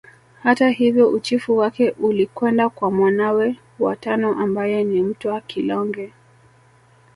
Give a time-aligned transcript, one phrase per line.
[0.43, 6.13] Hata hivyo uchifu wake ulikwenda kwa mwanawe wa tano ambaye ni Mtwa Kilonge